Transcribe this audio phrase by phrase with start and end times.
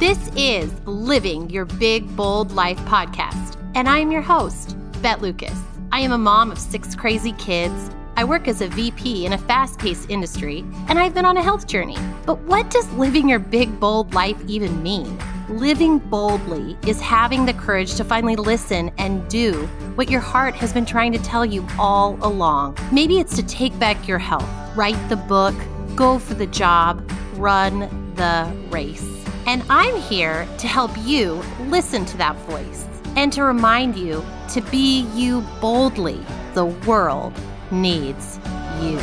[0.00, 5.60] This is Living Your Big Bold Life podcast, and I am your host, Beth Lucas.
[5.92, 7.90] I am a mom of six crazy kids.
[8.16, 11.42] I work as a VP in a fast paced industry, and I've been on a
[11.42, 11.98] health journey.
[12.24, 15.18] But what does living your big, bold life even mean?
[15.50, 20.72] Living boldly is having the courage to finally listen and do what your heart has
[20.72, 22.74] been trying to tell you all along.
[22.90, 25.54] Maybe it's to take back your health, write the book,
[25.94, 27.80] go for the job, run
[28.14, 29.19] the race.
[29.46, 32.86] And I'm here to help you listen to that voice
[33.16, 36.20] and to remind you to be you boldly.
[36.54, 37.32] The world
[37.70, 38.38] needs
[38.82, 38.98] you.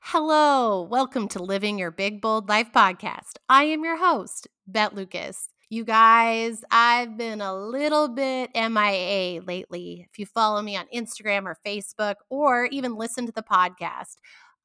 [0.00, 3.38] Hello, welcome to Living Your Big Bold Life podcast.
[3.48, 5.48] I am your host, Beth Lucas.
[5.72, 10.04] You guys, I've been a little bit MIA lately.
[10.10, 14.16] If you follow me on Instagram or Facebook, or even listen to the podcast,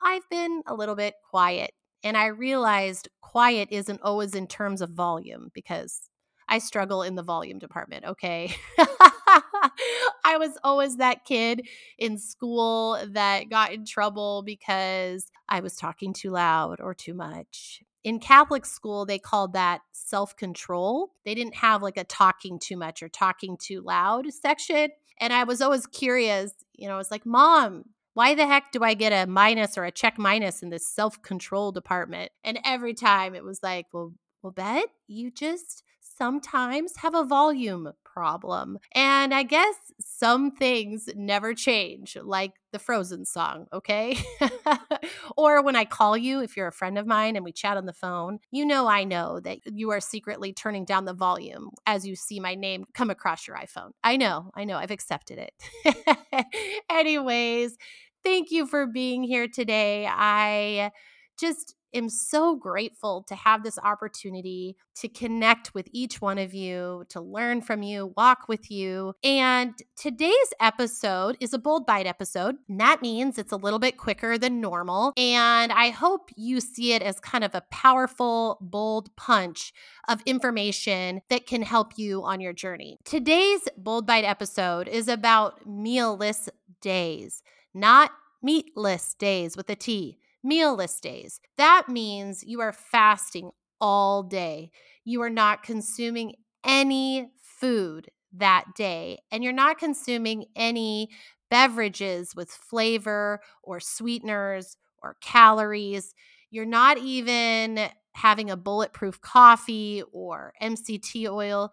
[0.02, 1.76] I've been a little bit quiet.
[2.04, 6.10] And I realized quiet isn't always in terms of volume because
[6.50, 8.56] I struggle in the volume department, okay?
[8.80, 11.68] I was always that kid
[12.00, 17.84] in school that got in trouble because I was talking too loud or too much
[18.06, 21.12] in Catholic school, they called that self control.
[21.26, 24.92] They didn't have like a talking too much or talking too loud section.
[25.20, 28.84] And I was always curious, you know, I was like, Mom, why the heck do
[28.84, 32.32] I get a minus or a check minus in this self control department?
[32.44, 37.92] And every time it was like, well, well, Beth, you just sometimes have a volume
[38.16, 38.80] problem.
[38.94, 44.18] And I guess some things never change, like the Frozen song, okay?
[45.38, 47.86] or when I call you, if you're a friend of mine and we chat on
[47.86, 52.08] the phone, you know I know that you are secretly turning down the volume as
[52.08, 53.92] you see my name come across your iPhone.
[54.02, 56.46] I know, I know, I've accepted it.
[56.90, 57.78] Anyways,
[58.24, 60.08] thank you for being here today.
[60.10, 60.92] I
[61.38, 67.06] just am so grateful to have this opportunity to connect with each one of you,
[67.10, 69.14] to learn from you, walk with you.
[69.24, 72.56] And today's episode is a bold bite episode.
[72.70, 75.14] And that means it's a little bit quicker than normal.
[75.18, 79.74] And I hope you see it as kind of a powerful, bold punch
[80.08, 83.00] of information that can help you on your journey.
[83.06, 86.50] Today's bold bite episode is about mealless
[86.82, 87.42] days,
[87.74, 88.12] not
[88.42, 91.40] meatless days with a T mealless days.
[91.58, 93.52] That means you are fasting
[93.82, 94.72] all day.
[95.04, 101.10] You are not consuming any food that day, and you're not consuming any
[101.50, 106.14] beverages with flavor or sweeteners or calories.
[106.50, 111.72] You're not even having a bulletproof coffee or MCT oil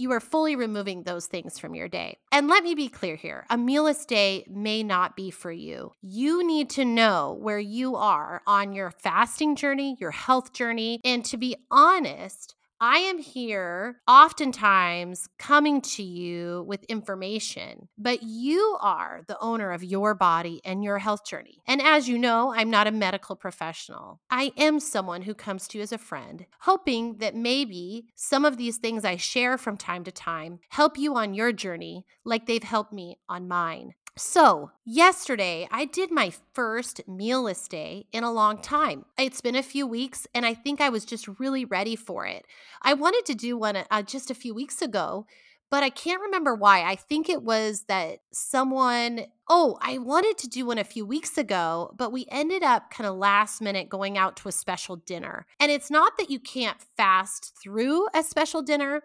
[0.00, 2.16] you are fully removing those things from your day.
[2.32, 5.92] And let me be clear here a mealless day may not be for you.
[6.00, 11.00] You need to know where you are on your fasting journey, your health journey.
[11.04, 18.78] And to be honest, I am here oftentimes coming to you with information, but you
[18.80, 21.60] are the owner of your body and your health journey.
[21.66, 24.22] And as you know, I'm not a medical professional.
[24.30, 28.56] I am someone who comes to you as a friend, hoping that maybe some of
[28.56, 32.62] these things I share from time to time help you on your journey like they've
[32.62, 33.92] helped me on mine.
[34.16, 39.04] So, yesterday I did my first mealless day in a long time.
[39.18, 42.44] It's been a few weeks, and I think I was just really ready for it.
[42.82, 45.26] I wanted to do one uh, just a few weeks ago,
[45.70, 46.82] but I can't remember why.
[46.82, 51.38] I think it was that someone, oh, I wanted to do one a few weeks
[51.38, 55.46] ago, but we ended up kind of last minute going out to a special dinner.
[55.60, 59.02] And it's not that you can't fast through a special dinner,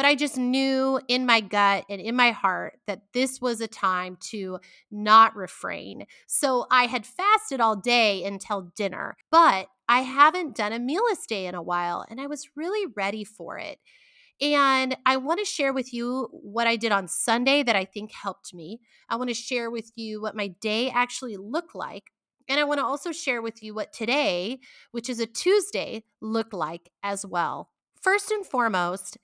[0.00, 3.68] but I just knew in my gut and in my heart that this was a
[3.68, 4.58] time to
[4.90, 6.06] not refrain.
[6.26, 11.44] So I had fasted all day until dinner, but I haven't done a mealless day
[11.44, 13.78] in a while and I was really ready for it.
[14.40, 18.10] And I want to share with you what I did on Sunday that I think
[18.10, 18.80] helped me.
[19.10, 22.04] I want to share with you what my day actually looked like.
[22.48, 24.60] And I want to also share with you what today,
[24.92, 27.68] which is a Tuesday, looked like as well.
[28.00, 29.18] First and foremost,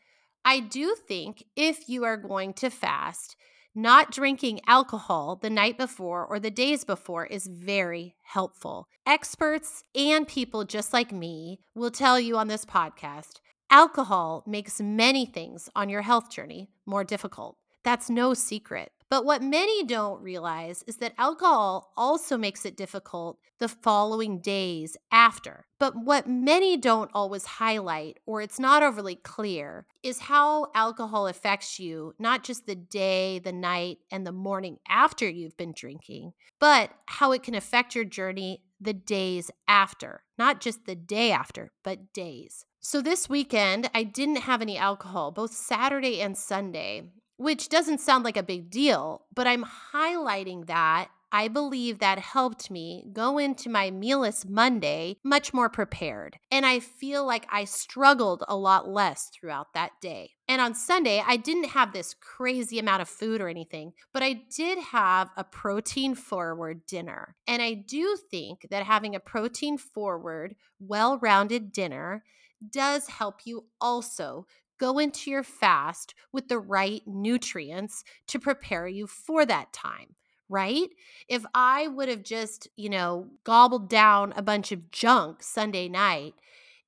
[0.49, 3.35] I do think if you are going to fast,
[3.75, 8.87] not drinking alcohol the night before or the days before is very helpful.
[9.05, 13.41] Experts and people just like me will tell you on this podcast
[13.73, 17.57] alcohol makes many things on your health journey more difficult.
[17.83, 18.93] That's no secret.
[19.09, 24.97] But what many don't realize is that alcohol also makes it difficult the following days
[25.13, 25.67] after.
[25.79, 31.79] But what many don't always highlight, or it's not overly clear, is how alcohol affects
[31.79, 36.91] you, not just the day, the night, and the morning after you've been drinking, but
[37.07, 42.13] how it can affect your journey the days after, not just the day after, but
[42.13, 42.67] days.
[42.81, 47.05] So this weekend, I didn't have any alcohol, both Saturday and Sunday
[47.37, 52.71] which doesn't sound like a big deal, but I'm highlighting that I believe that helped
[52.71, 56.39] me go into my mealless Monday much more prepared.
[56.51, 60.31] And I feel like I struggled a lot less throughout that day.
[60.49, 64.45] And on Sunday, I didn't have this crazy amount of food or anything, but I
[64.55, 67.35] did have a protein forward dinner.
[67.47, 72.25] And I do think that having a protein forward, well rounded dinner
[72.71, 74.47] does help you also
[74.79, 80.17] go into your fast with the right nutrients to prepare you for that time
[80.49, 80.91] right?
[81.29, 86.35] If I would have just, you know, gobbled down a bunch of junk Sunday night,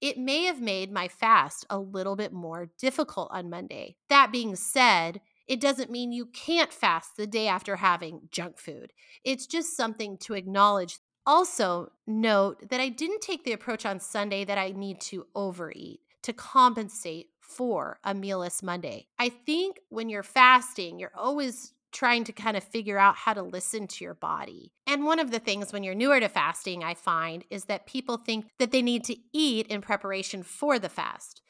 [0.01, 3.97] it may have made my fast a little bit more difficult on Monday.
[4.09, 8.93] That being said, it doesn't mean you can't fast the day after having junk food.
[9.25, 10.99] It's just something to acknowledge.
[11.27, 16.01] Also, note that I didn't take the approach on Sunday that I need to overeat
[16.23, 19.09] to compensate for a mealless Monday.
[19.19, 23.43] I think when you're fasting, you're always trying to kind of figure out how to
[23.43, 24.73] listen to your body.
[24.87, 28.19] And one of the things when you're newer to fasting, I find, is that people
[28.19, 31.41] think that they need to eat in preparation for the fast.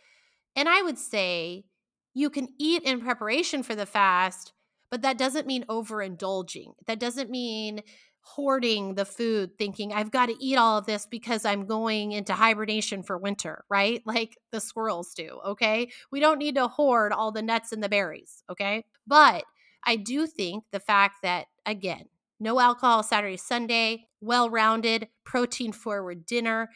[0.54, 1.64] And I would say
[2.14, 4.52] you can eat in preparation for the fast,
[4.90, 6.74] but that doesn't mean overindulging.
[6.86, 7.82] That doesn't mean
[8.34, 12.34] hoarding the food, thinking, I've got to eat all of this because I'm going into
[12.34, 14.02] hibernation for winter, right?
[14.19, 15.90] Like the squirrels do, okay?
[16.10, 18.84] We don't need to hoard all the nuts and the berries, okay?
[19.06, 19.44] But
[19.84, 22.06] I do think the fact that, again,
[22.40, 26.70] no alcohol Saturday, Sunday, well rounded, protein forward dinner,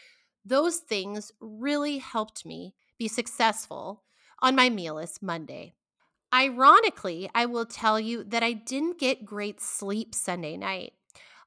[0.44, 4.02] those things really helped me be successful
[4.40, 5.74] on my mealless Monday.
[6.34, 10.94] Ironically, I will tell you that I didn't get great sleep Sunday night.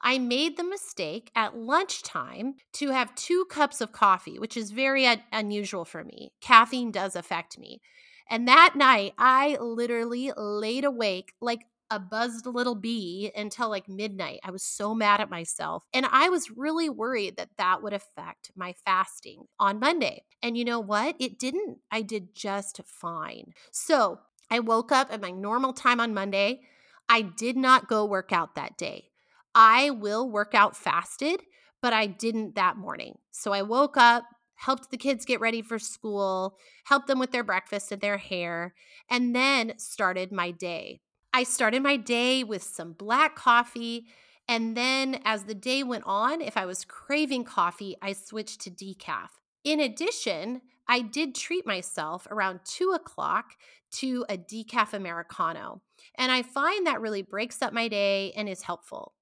[0.02, 5.06] I made the mistake at lunchtime to have two cups of coffee, which is very
[5.06, 6.32] un- unusual for me.
[6.42, 7.82] Caffeine does affect me.
[8.30, 14.40] And that night, I literally laid awake like a buzzed little bee until like midnight.
[14.44, 15.84] I was so mad at myself.
[15.94, 20.24] And I was really worried that that would affect my fasting on Monday.
[20.42, 21.16] And you know what?
[21.20, 21.80] It didn't.
[21.92, 23.54] I did just fine.
[23.72, 24.20] So
[24.50, 26.62] I woke up at my normal time on Monday.
[27.08, 29.10] I did not go work out that day.
[29.56, 31.42] I will work out fasted,
[31.82, 33.18] but I didn't that morning.
[33.32, 34.26] So I woke up,
[34.56, 38.76] helped the kids get ready for school, helped them with their breakfast and their hair,
[39.10, 41.00] and then started my day.
[41.34, 44.06] I started my day with some black coffee.
[44.48, 48.72] And then as the day went on, if I was craving coffee, I switched to
[48.72, 49.30] decaf.
[49.64, 53.56] In addition, I did treat myself around two o'clock
[53.94, 55.82] to a decaf Americano.
[56.18, 59.15] And I find that really breaks up my day and is helpful.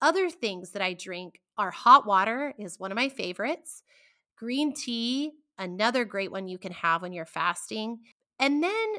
[0.00, 3.82] Other things that I drink are hot water is one of my favorites.
[4.36, 8.00] Green tea, another great one you can have when you're fasting.
[8.38, 8.94] And then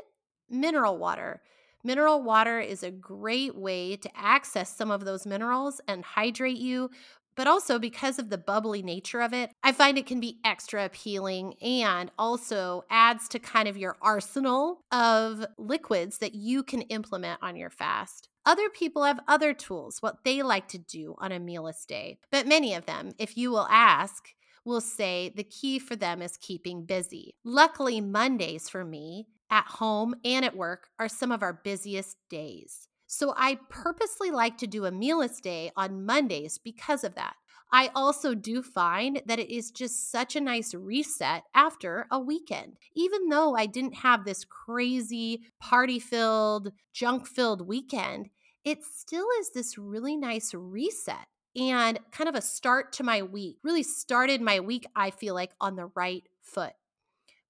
[0.50, 1.42] mineral water.
[1.83, 6.89] Mineral water is a great way to access some of those minerals and hydrate you,
[7.36, 10.86] but also because of the bubbly nature of it, I find it can be extra
[10.86, 17.39] appealing and also adds to kind of your arsenal of liquids that you can implement
[17.44, 18.30] on your fast.
[18.45, 22.19] Other people have other tools, what they like to do on a mealless day.
[22.31, 24.30] But many of them, if you will ask,
[24.66, 27.35] will say the key for them is keeping busy.
[27.44, 32.87] Luckily, Mondays for me at home and at work are some of our busiest days.
[33.07, 37.35] So I purposely like to do a mealless day on Mondays because of that.
[37.72, 42.78] I also do find that it is just such a nice reset after a weekend.
[42.95, 48.30] Even though I didn't have this crazy party filled, junk filled weekend,
[48.64, 53.57] it still is this really nice reset and kind of a start to my week.
[53.64, 56.74] Really started my week, I feel like, on the right foot.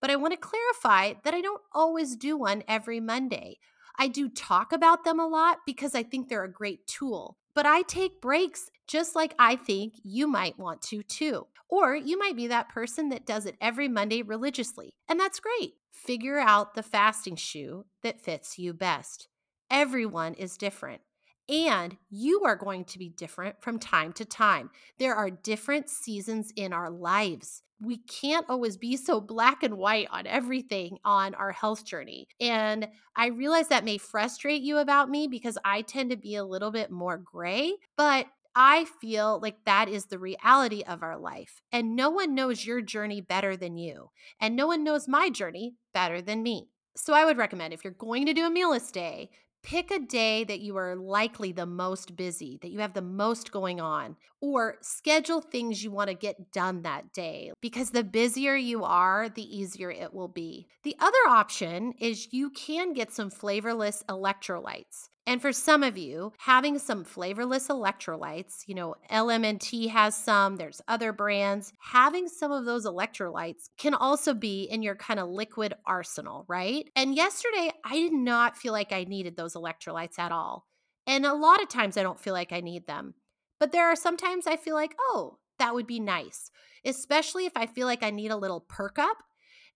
[0.01, 3.57] But I want to clarify that I don't always do one every Monday.
[3.97, 7.37] I do talk about them a lot because I think they're a great tool.
[7.55, 11.47] But I take breaks just like I think you might want to too.
[11.69, 15.73] Or you might be that person that does it every Monday religiously, and that's great.
[15.91, 19.27] Figure out the fasting shoe that fits you best.
[19.71, 21.01] Everyone is different.
[21.47, 24.71] And you are going to be different from time to time.
[24.97, 27.61] There are different seasons in our lives.
[27.81, 32.27] We can't always be so black and white on everything on our health journey.
[32.39, 36.45] And I realize that may frustrate you about me because I tend to be a
[36.45, 41.61] little bit more gray, but I feel like that is the reality of our life.
[41.73, 44.11] And no one knows your journey better than you.
[44.39, 46.69] And no one knows my journey better than me.
[46.95, 49.29] So I would recommend if you're going to do a mealless day,
[49.65, 53.51] Pick a day that you are likely the most busy, that you have the most
[53.51, 58.55] going on, or schedule things you want to get done that day because the busier
[58.55, 60.67] you are, the easier it will be.
[60.83, 65.09] The other option is you can get some flavorless electrolytes.
[65.27, 70.81] And for some of you, having some flavorless electrolytes, you know, LMNT has some, there's
[70.87, 75.73] other brands, having some of those electrolytes can also be in your kind of liquid
[75.85, 76.87] arsenal, right?
[76.95, 80.67] And yesterday, I did not feel like I needed those electrolytes at all.
[81.07, 83.15] And a lot of times I don't feel like I need them.
[83.59, 86.51] But there are sometimes I feel like, oh, that would be nice,
[86.83, 89.17] especially if I feel like I need a little perk up.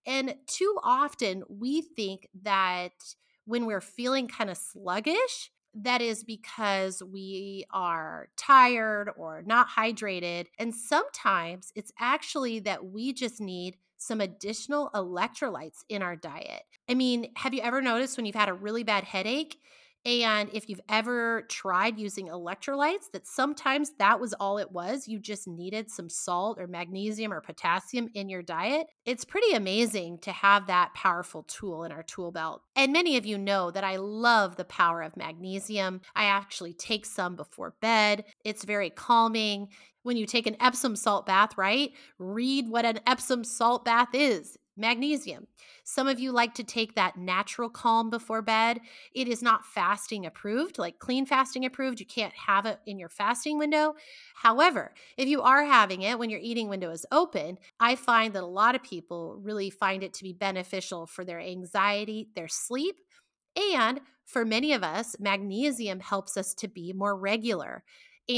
[0.06, 2.92] And too often we think that
[3.50, 10.46] when we're feeling kind of sluggish, that is because we are tired or not hydrated.
[10.56, 16.62] And sometimes it's actually that we just need some additional electrolytes in our diet.
[16.88, 19.58] I mean, have you ever noticed when you've had a really bad headache
[20.06, 25.06] and if you've ever tried using electrolytes, that sometimes that was all it was.
[25.06, 28.86] You just needed some salt or magnesium or potassium in your diet.
[29.04, 32.62] It's pretty amazing to have that powerful tool in our tool belt.
[32.74, 36.00] And many of you know that I love the power of magnesium.
[36.14, 39.68] I actually take some before bed, it's very calming
[40.02, 41.92] when you take an Epsom salt bath, right?
[42.18, 45.46] Read what an Epsom salt bath is magnesium.
[45.84, 48.80] Some of you like to take that natural calm before bed.
[49.14, 52.00] It is not fasting approved, like clean fasting approved.
[52.00, 53.94] You can't have it in your fasting window.
[54.34, 58.42] However, if you are having it when your eating window is open, I find that
[58.42, 62.96] a lot of people really find it to be beneficial for their anxiety, their sleep,
[63.56, 67.82] and for many of us, magnesium helps us to be more regular.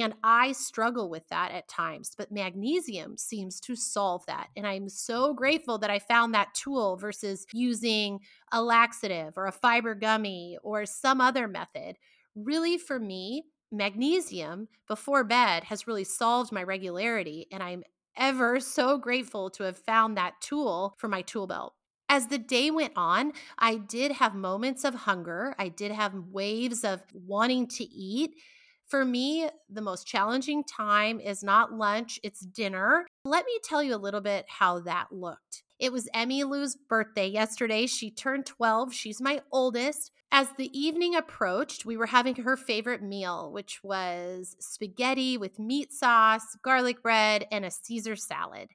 [0.01, 4.49] And I struggle with that at times, but magnesium seems to solve that.
[4.57, 8.21] And I'm so grateful that I found that tool versus using
[8.53, 11.99] a laxative or a fiber gummy or some other method.
[12.35, 17.47] Really, for me, magnesium before bed has really solved my regularity.
[17.53, 17.85] And I'm
[18.17, 21.75] ever so grateful to have found that tool for my tool belt.
[22.09, 25.55] As the day went on, I did have moments of hunger.
[25.59, 28.37] I did have waves of wanting to eat.
[28.93, 33.07] For me, the most challenging time is not lunch, it's dinner.
[33.25, 35.63] Let me tell you a little bit how that looked.
[35.79, 37.87] It was Emmy Lou's birthday yesterday.
[37.87, 38.93] She turned 12.
[38.93, 40.11] She's my oldest.
[40.31, 45.91] As the evening approached, we were having her favorite meal, which was spaghetti with meat
[45.91, 48.69] sauce, garlic bread, and a Caesar salad.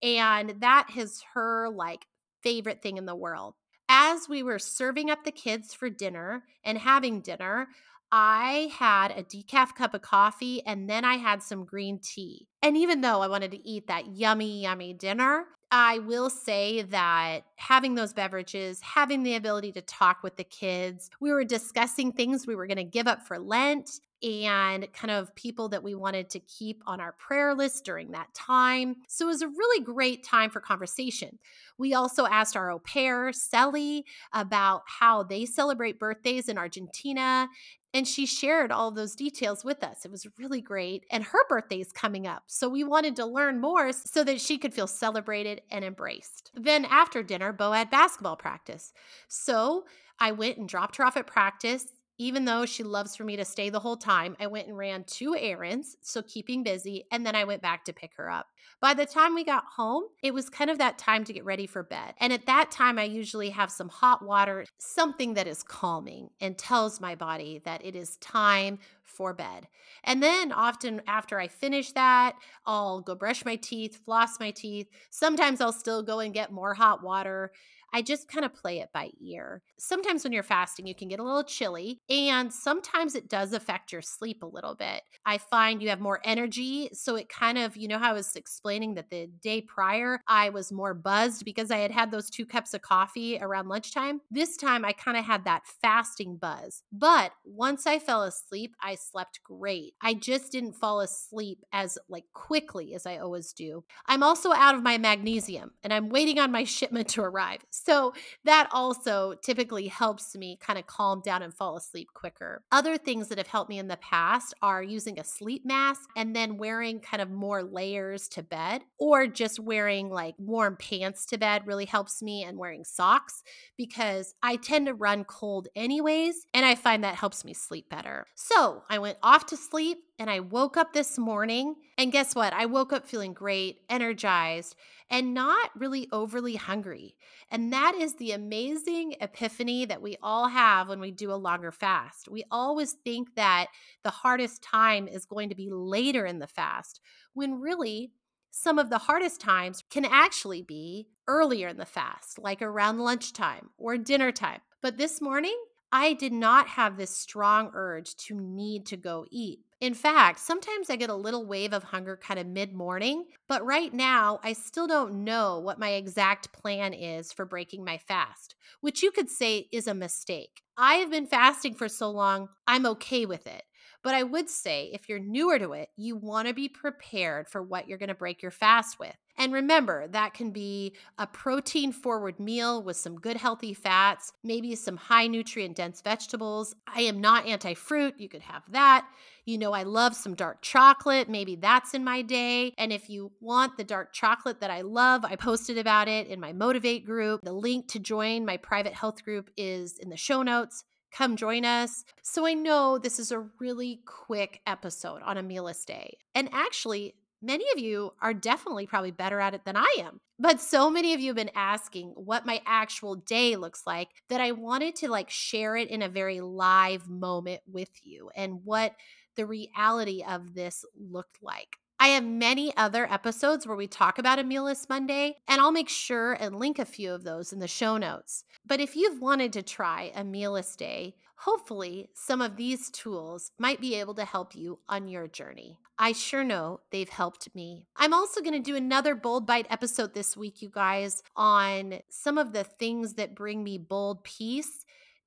[0.00, 2.06] And that is her like
[2.40, 3.54] favorite thing in the world.
[3.88, 7.66] As we were serving up the kids for dinner and having dinner,
[8.12, 12.46] I had a decaf cup of coffee and then I had some green tea.
[12.62, 17.40] And even though I wanted to eat that yummy, yummy dinner, I will say that
[17.56, 22.46] having those beverages, having the ability to talk with the kids, we were discussing things
[22.46, 23.90] we were going to give up for Lent
[24.22, 28.32] and kind of people that we wanted to keep on our prayer list during that
[28.32, 28.96] time.
[29.08, 31.38] So it was a really great time for conversation.
[31.78, 37.48] We also asked our au pair, Sally, about how they celebrate birthdays in Argentina
[37.96, 40.04] and she shared all those details with us.
[40.04, 41.06] It was really great.
[41.10, 42.42] And her birthday is coming up.
[42.46, 46.50] So we wanted to learn more so that she could feel celebrated and embraced.
[46.54, 48.92] Then after dinner, Bo had basketball practice.
[49.28, 49.86] So
[50.20, 51.86] I went and dropped her off at practice
[52.18, 55.04] even though she loves for me to stay the whole time, I went and ran
[55.04, 58.46] two errands, so keeping busy, and then I went back to pick her up.
[58.80, 61.66] By the time we got home, it was kind of that time to get ready
[61.66, 62.14] for bed.
[62.18, 66.56] And at that time, I usually have some hot water, something that is calming and
[66.56, 69.68] tells my body that it is time for bed.
[70.04, 74.88] And then often after I finish that, I'll go brush my teeth, floss my teeth.
[75.10, 77.52] Sometimes I'll still go and get more hot water
[77.96, 79.62] I just kind of play it by ear.
[79.78, 83.90] Sometimes when you're fasting, you can get a little chilly, and sometimes it does affect
[83.90, 85.00] your sleep a little bit.
[85.24, 86.90] I find you have more energy.
[86.92, 90.50] So it kind of, you know, how I was explaining that the day prior, I
[90.50, 94.20] was more buzzed because I had had those two cups of coffee around lunchtime.
[94.30, 96.82] This time, I kind of had that fasting buzz.
[96.92, 99.94] But once I fell asleep, I slept great.
[100.02, 103.84] I just didn't fall asleep as like quickly as I always do.
[104.04, 107.62] I'm also out of my magnesium and I'm waiting on my shipment to arrive.
[107.86, 108.14] So
[108.44, 112.64] that also typically helps me kind of calm down and fall asleep quicker.
[112.72, 116.34] Other things that have helped me in the past are using a sleep mask and
[116.34, 121.38] then wearing kind of more layers to bed, or just wearing like warm pants to
[121.38, 123.44] bed really helps me, and wearing socks
[123.76, 128.26] because I tend to run cold anyways, and I find that helps me sleep better.
[128.34, 132.52] So I went off to sleep and I woke up this morning, and guess what?
[132.52, 134.74] I woke up feeling great, energized,
[135.10, 137.16] and not really overly hungry.
[137.50, 141.70] And that is the amazing epiphany that we all have when we do a longer
[141.70, 142.28] fast.
[142.28, 143.66] We always think that
[144.02, 147.00] the hardest time is going to be later in the fast,
[147.34, 148.12] when really,
[148.50, 153.68] some of the hardest times can actually be earlier in the fast, like around lunchtime
[153.76, 154.60] or dinner time.
[154.80, 155.56] But this morning,
[155.92, 159.60] I did not have this strong urge to need to go eat.
[159.80, 163.64] In fact, sometimes I get a little wave of hunger kind of mid morning, but
[163.64, 168.54] right now I still don't know what my exact plan is for breaking my fast,
[168.80, 170.62] which you could say is a mistake.
[170.78, 173.64] I have been fasting for so long, I'm okay with it.
[174.06, 177.60] But I would say if you're newer to it, you want to be prepared for
[177.60, 179.16] what you're going to break your fast with.
[179.36, 184.76] And remember, that can be a protein forward meal with some good healthy fats, maybe
[184.76, 186.72] some high nutrient dense vegetables.
[186.86, 188.14] I am not anti fruit.
[188.16, 189.08] You could have that.
[189.44, 191.28] You know, I love some dark chocolate.
[191.28, 192.74] Maybe that's in my day.
[192.78, 196.38] And if you want the dark chocolate that I love, I posted about it in
[196.38, 197.40] my Motivate group.
[197.42, 200.84] The link to join my private health group is in the show notes.
[201.16, 202.04] Come join us.
[202.20, 206.18] So I know this is a really quick episode on a mealless day.
[206.34, 210.20] And actually, many of you are definitely probably better at it than I am.
[210.38, 214.42] But so many of you have been asking what my actual day looks like that
[214.42, 218.94] I wanted to like share it in a very live moment with you and what
[219.36, 221.78] the reality of this looked like.
[221.98, 225.88] I have many other episodes where we talk about a mealless Monday, and I'll make
[225.88, 228.44] sure and link a few of those in the show notes.
[228.66, 233.80] But if you've wanted to try a mealless day, hopefully some of these tools might
[233.80, 235.78] be able to help you on your journey.
[235.98, 237.86] I sure know they've helped me.
[237.96, 242.36] I'm also going to do another Bold Bite episode this week, you guys, on some
[242.36, 244.84] of the things that bring me bold peace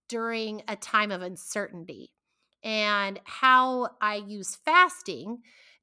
[0.07, 2.11] during a time of uncertainty
[2.63, 5.39] and how I use fasting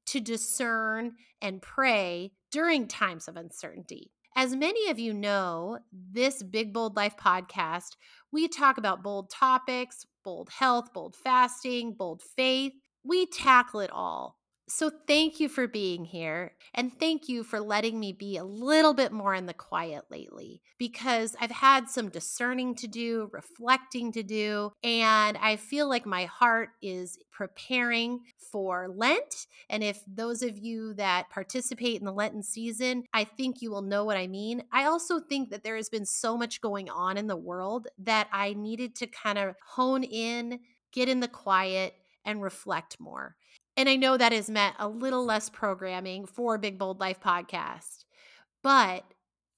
[0.07, 4.11] to discern and pray during times of uncertainty.
[4.35, 7.95] As many of you know, this Big Bold Life podcast,
[8.31, 12.73] we talk about bold topics, bold health, bold fasting, bold faith.
[13.03, 14.36] We tackle it all
[14.69, 16.53] so, thank you for being here.
[16.73, 20.61] And thank you for letting me be a little bit more in the quiet lately
[20.77, 26.25] because I've had some discerning to do, reflecting to do, and I feel like my
[26.25, 28.19] heart is preparing
[28.51, 29.47] for Lent.
[29.69, 33.81] And if those of you that participate in the Lenten season, I think you will
[33.81, 34.63] know what I mean.
[34.71, 38.27] I also think that there has been so much going on in the world that
[38.33, 40.59] I needed to kind of hone in,
[40.91, 41.93] get in the quiet,
[42.25, 43.35] and reflect more.
[43.77, 48.05] And I know that has meant a little less programming for Big Bold Life podcast.
[48.63, 49.03] But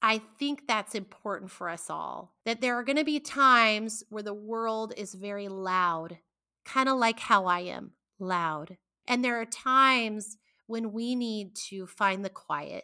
[0.01, 4.23] I think that's important for us all that there are going to be times where
[4.23, 6.19] the world is very loud,
[6.65, 8.77] kind of like how I am loud.
[9.07, 12.83] And there are times when we need to find the quiet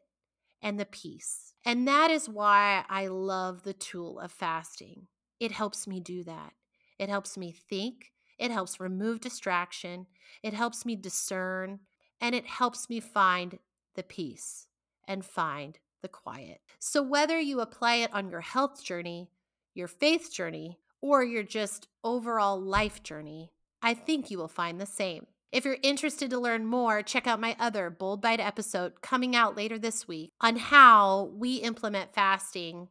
[0.62, 1.54] and the peace.
[1.65, 5.08] And that is why I love the tool of fasting.
[5.39, 6.54] It helps me do that.
[6.98, 8.13] It helps me think.
[8.38, 10.08] It helps remove distraction.
[10.43, 11.80] It helps me discern.
[12.21, 13.60] And it helps me find
[13.95, 14.67] the peace
[15.08, 16.62] and find the quiet.
[16.80, 19.30] So, whether you apply it on your health journey,
[19.74, 24.86] your faith journey, or your just overall life journey, I think you will find the
[24.86, 25.28] same.
[25.52, 29.56] If you're interested to learn more, check out my other Bold Bite episode coming out
[29.56, 32.89] later this week on how we implement fasting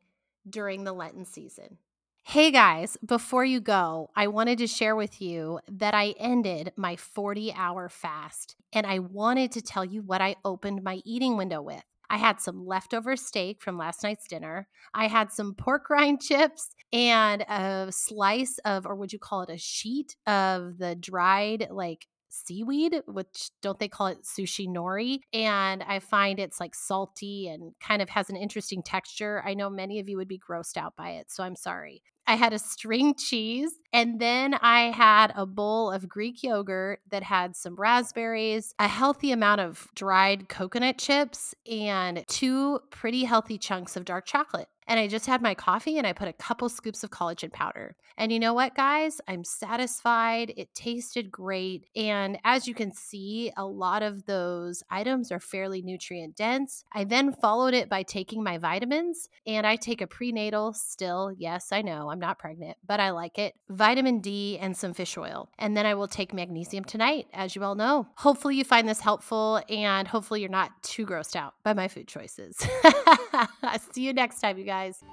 [0.49, 1.79] during the Lenten season.
[2.27, 6.97] Hey guys, before you go, I wanted to share with you that I ended my
[6.97, 11.63] 40 hour fast and I wanted to tell you what I opened my eating window
[11.63, 11.85] with.
[12.11, 14.67] I had some leftover steak from last night's dinner.
[14.95, 19.51] I had some pork rind chips and a slice of, or would you call it
[19.51, 25.21] a sheet of the dried, like seaweed, which don't they call it sushi nori?
[25.33, 29.43] And I find it's like salty and kind of has an interesting texture.
[29.47, 32.03] I know many of you would be grossed out by it, so I'm sorry.
[32.27, 37.23] I had a string cheese, and then I had a bowl of Greek yogurt that
[37.23, 43.97] had some raspberries, a healthy amount of dried coconut chips, and two pretty healthy chunks
[43.97, 44.69] of dark chocolate.
[44.87, 47.97] And I just had my coffee and I put a couple scoops of collagen powder.
[48.17, 49.21] And you know what, guys?
[49.27, 50.53] I'm satisfied.
[50.57, 51.87] It tasted great.
[51.97, 56.85] And as you can see, a lot of those items are fairly nutrient dense.
[56.93, 61.33] I then followed it by taking my vitamins, and I take a prenatal still.
[61.37, 63.55] Yes, I know I'm not pregnant, but I like it.
[63.69, 65.49] Vitamin D and some fish oil.
[65.59, 68.07] And then I will take magnesium tonight, as you all know.
[68.17, 72.07] Hopefully, you find this helpful, and hopefully, you're not too grossed out by my food
[72.07, 72.57] choices.
[72.85, 75.05] I See you next time, you guys.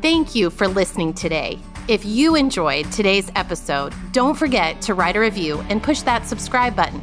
[0.00, 1.58] Thank you for listening today.
[1.88, 6.76] If you enjoyed today's episode, don't forget to write a review and push that subscribe
[6.76, 7.00] button.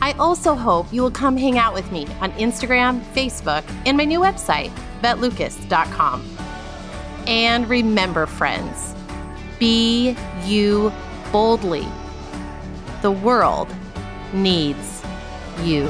[0.00, 4.04] I also hope you will come hang out with me on Instagram, Facebook, and my
[4.04, 6.24] new website, bethlucas.com.
[7.28, 8.94] And remember, friends,
[9.60, 10.92] be you
[11.30, 11.86] boldly.
[13.02, 13.72] The world
[14.32, 15.04] needs
[15.62, 15.86] you.